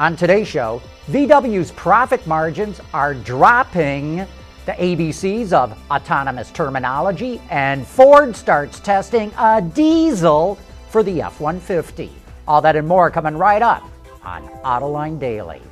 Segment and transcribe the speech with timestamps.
[0.00, 4.26] On today's show, VW's profit margins are dropping,
[4.66, 12.10] the ABCs of autonomous terminology, and Ford starts testing a diesel for the F 150.
[12.48, 13.88] All that and more coming right up
[14.24, 15.62] on Autoline Daily.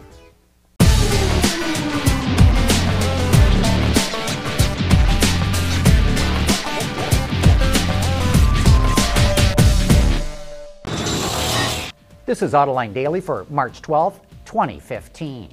[12.33, 15.51] This is Autoline Daily for March 12, 2015.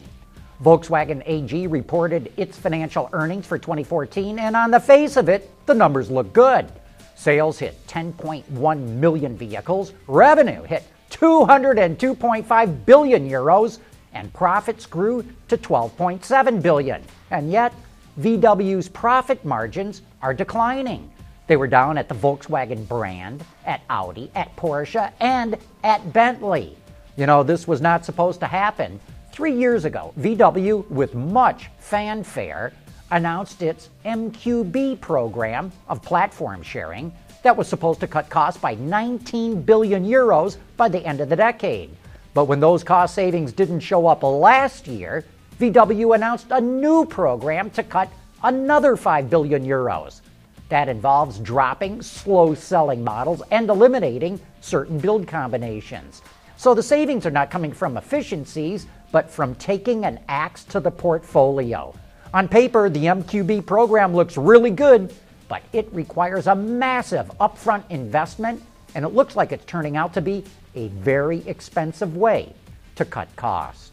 [0.63, 5.73] Volkswagen AG reported its financial earnings for 2014, and on the face of it, the
[5.73, 6.71] numbers look good.
[7.17, 13.79] Sales hit 10.1 million vehicles, revenue hit 202.5 billion euros,
[14.13, 17.03] and profits grew to 12.7 billion.
[17.29, 17.73] And yet,
[18.21, 21.11] VW's profit margins are declining.
[21.49, 26.77] They were down at the Volkswagen brand, at Audi, at Porsche, and at Bentley.
[27.17, 28.99] You know, this was not supposed to happen.
[29.31, 32.71] Three years ago, VW, with much fanfare,
[33.09, 39.63] announced its MQB program of platform sharing that was supposed to cut costs by 19
[39.63, 41.89] billion euros by the end of the decade.
[42.35, 45.25] But when those cost savings didn't show up last year,
[45.59, 48.07] VW announced a new program to cut
[48.43, 50.21] another 5 billion euros.
[50.69, 56.21] That involves dropping slow selling models and eliminating certain build combinations.
[56.57, 60.91] So the savings are not coming from efficiencies, but from taking an axe to the
[60.91, 61.93] portfolio.
[62.33, 65.13] On paper, the MQB program looks really good,
[65.47, 68.61] but it requires a massive upfront investment,
[68.93, 70.43] and it looks like it's turning out to be
[70.75, 72.53] a very expensive way
[72.95, 73.91] to cut costs.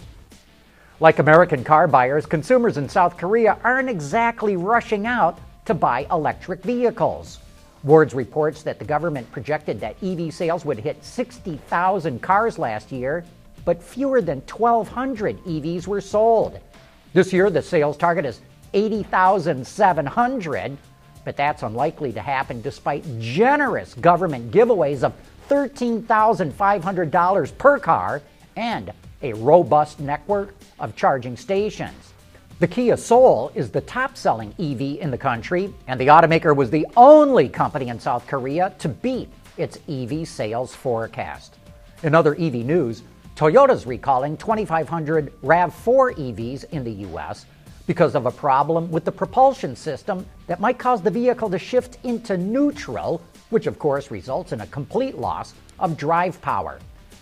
[1.01, 6.63] Like American car buyers, consumers in South Korea aren't exactly rushing out to buy electric
[6.63, 7.41] vehicles.
[7.85, 13.25] Wards reports that the government projected that EV sales would hit 60,000 cars last year,
[13.65, 16.59] but fewer than 1,200 EVs were sold.
[17.13, 18.41] This year, the sales target is
[18.75, 20.77] 80,700,
[21.25, 25.15] but that's unlikely to happen despite generous government giveaways of
[25.49, 28.21] $13,500 per car
[28.57, 32.13] and a robust network of charging stations.
[32.59, 36.71] The Kia Soul is the top selling EV in the country, and the automaker was
[36.71, 39.29] the only company in South Korea to beat
[39.59, 41.59] its EV sales forecast.
[42.03, 43.03] In other EV news,
[43.35, 47.45] Toyota's recalling 2,500 RAV4 EVs in the U.S.
[47.87, 51.99] because of a problem with the propulsion system that might cause the vehicle to shift
[52.05, 56.79] into neutral, which of course results in a complete loss of drive power.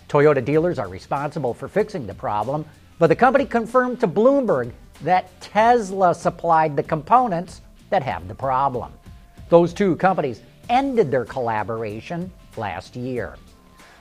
[0.09, 2.65] Toyota dealers are responsible for fixing the problem,
[3.01, 4.71] but the company confirmed to Bloomberg
[5.03, 7.60] that Tesla supplied the components
[7.91, 8.93] that have the problem.
[9.49, 13.37] Those two companies ended their collaboration last year.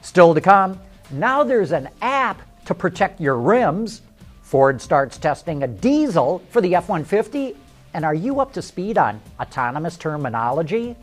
[0.02, 0.80] Still to come,
[1.12, 4.02] now there's an app to protect your rims.
[4.42, 7.56] Ford starts testing a diesel for the F 150.
[7.94, 10.96] And are you up to speed on autonomous terminology?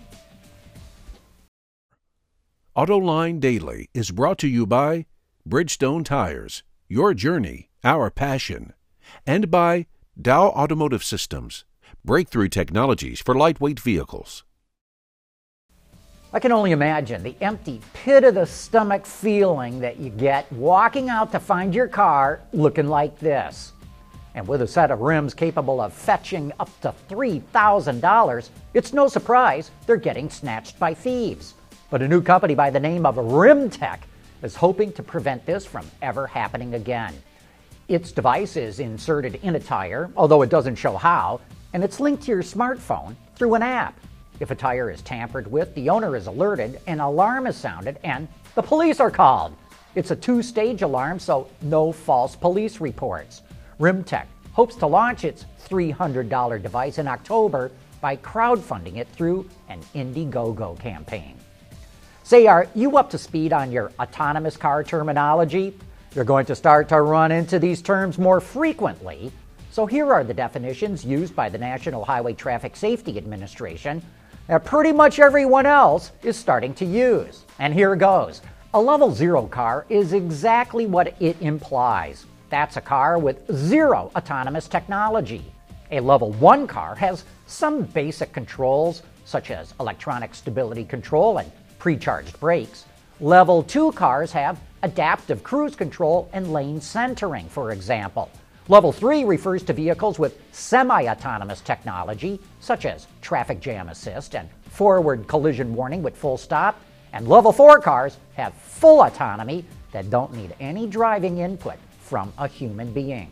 [2.76, 5.06] AutoLine Daily is brought to you by
[5.48, 8.72] Bridgestone Tires, your journey, our passion
[9.26, 9.86] and by
[10.20, 11.64] Dow Automotive Systems,
[12.04, 14.44] breakthrough technologies for lightweight vehicles.
[16.32, 21.08] I can only imagine the empty pit of the stomach feeling that you get walking
[21.08, 23.72] out to find your car looking like this.
[24.36, 29.72] And with a set of rims capable of fetching up to $3,000, it's no surprise
[29.86, 31.54] they're getting snatched by thieves.
[31.90, 33.98] But a new company by the name of RimTech
[34.42, 37.12] is hoping to prevent this from ever happening again.
[37.90, 41.40] Its device is inserted in a tire, although it doesn't show how,
[41.72, 43.98] and it's linked to your smartphone through an app.
[44.38, 48.28] If a tire is tampered with, the owner is alerted, an alarm is sounded, and
[48.54, 49.56] the police are called.
[49.96, 53.42] It's a two stage alarm, so no false police reports.
[53.80, 60.78] RimTech hopes to launch its $300 device in October by crowdfunding it through an Indiegogo
[60.78, 61.34] campaign.
[62.22, 65.74] Say, are you up to speed on your autonomous car terminology?
[66.12, 69.30] You're going to start to run into these terms more frequently.
[69.70, 74.02] So here are the definitions used by the National Highway Traffic Safety Administration
[74.48, 77.44] that pretty much everyone else is starting to use.
[77.60, 78.42] And here goes.
[78.74, 82.26] A level zero car is exactly what it implies.
[82.48, 85.44] That's a car with zero autonomous technology.
[85.92, 91.96] A level one car has some basic controls, such as electronic stability control and pre
[91.96, 92.86] charged brakes.
[93.20, 98.30] Level 2 cars have adaptive cruise control and lane centering, for example.
[98.68, 104.48] Level 3 refers to vehicles with semi autonomous technology, such as traffic jam assist and
[104.70, 106.80] forward collision warning with full stop.
[107.12, 112.48] And Level 4 cars have full autonomy that don't need any driving input, from a
[112.48, 113.30] human being.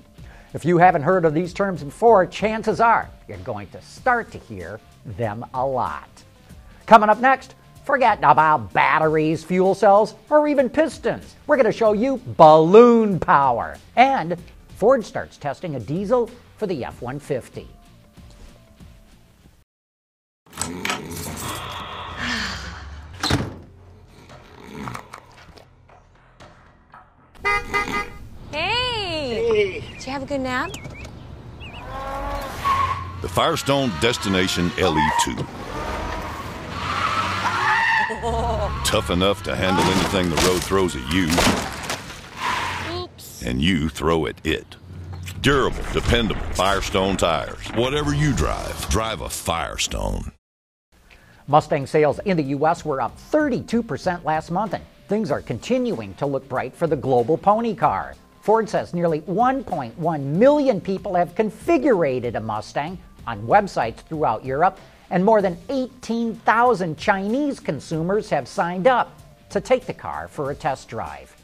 [0.53, 4.39] If you haven't heard of these terms before, chances are you're going to start to
[4.39, 6.09] hear them a lot.
[6.85, 7.55] Coming up next,
[7.89, 11.35] forget about batteries, fuel cells, or even pistons.
[11.47, 13.79] We're going to show you balloon power.
[13.97, 14.37] And
[14.77, 17.67] Ford starts testing a diesel for the F 150.
[28.53, 29.83] Hey!
[29.95, 30.73] Did you have a good nap?
[33.23, 35.58] The Firestone Destination LE2.
[38.85, 41.27] Tough enough to handle anything the road throws at you,
[43.01, 43.43] Oops.
[43.43, 44.77] and you throw at it.
[45.41, 47.65] Durable, dependable Firestone tires.
[47.75, 50.33] Whatever you drive, drive a Firestone.
[51.47, 52.85] Mustang sales in the U.S.
[52.85, 57.39] were up 32% last month, and things are continuing to look bright for the global
[57.39, 58.17] pony car.
[58.41, 62.99] Ford says nearly 1.1 million people have configured a Mustang
[63.29, 69.19] on websites throughout Europe, and more than 18,000 Chinese consumers have signed up
[69.51, 71.35] to take the car for a test drive.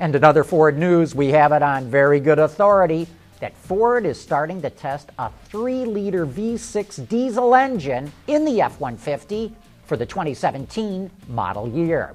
[0.00, 3.06] And another Ford news, we have it on very good authority
[3.40, 8.80] that Ford is starting to test a 3 liter V6 diesel engine in the F
[8.80, 9.54] 150
[9.84, 12.14] for the 2017 model year.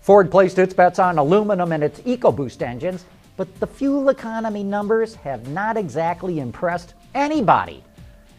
[0.00, 3.04] Ford placed its bets on aluminum and its EcoBoost engines,
[3.36, 7.84] but the fuel economy numbers have not exactly impressed anybody.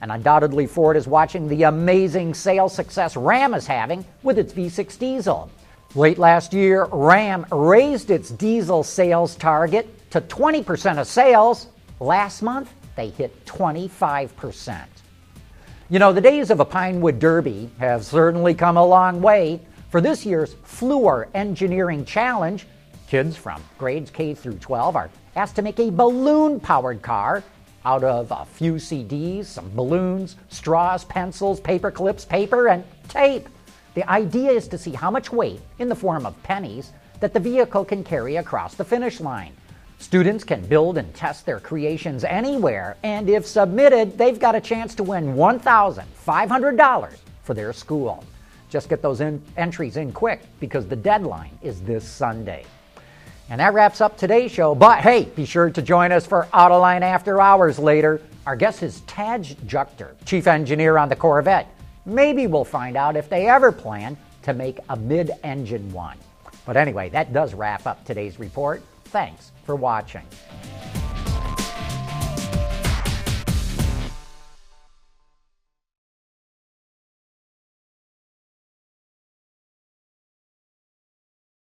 [0.04, 5.00] And undoubtedly, Ford is watching the amazing sales success Ram is having with its V6
[5.00, 5.50] diesel.
[5.96, 11.68] Late last year, Ram raised its diesel sales target to 20% of sales.
[12.02, 14.84] Last month, they hit 25%.
[15.90, 19.62] You know, the days of a Pinewood Derby have certainly come a long way.
[19.90, 22.68] For this year's Fluor Engineering Challenge,
[23.08, 27.42] kids from grades K through 12 are asked to make a balloon powered car
[27.86, 33.50] out of a few CDs, some balloons, straws, pencils, paper clips, paper, and tape.
[33.94, 37.40] The idea is to see how much weight, in the form of pennies, that the
[37.40, 39.54] vehicle can carry across the finish line.
[40.00, 44.96] Students can build and test their creations anywhere, and if submitted, they've got a chance
[44.96, 48.24] to win $1,500 for their school.
[48.70, 52.66] Just get those in, entries in quick because the deadline is this Sunday.
[53.50, 54.74] And that wraps up today's show.
[54.74, 58.22] But hey, be sure to join us for Autoline After Hours later.
[58.46, 61.68] Our guest is Tadge Juechter, chief engineer on the Corvette.
[62.06, 66.18] Maybe we'll find out if they ever plan to make a mid engine one.
[66.66, 68.82] But anyway, that does wrap up today's report.
[69.06, 70.24] Thanks for watching.